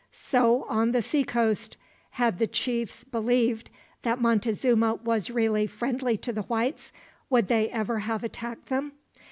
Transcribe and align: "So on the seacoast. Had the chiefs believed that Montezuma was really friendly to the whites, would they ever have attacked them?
"So 0.31 0.63
on 0.63 0.93
the 0.93 1.03
seacoast. 1.03 1.77
Had 2.13 2.39
the 2.39 2.47
chiefs 2.47 3.03
believed 3.03 3.69
that 4.01 4.19
Montezuma 4.19 4.95
was 4.95 5.29
really 5.29 5.67
friendly 5.67 6.17
to 6.17 6.33
the 6.33 6.41
whites, 6.41 6.91
would 7.29 7.47
they 7.49 7.69
ever 7.69 7.99
have 7.99 8.23
attacked 8.23 8.69
them? 8.69 8.93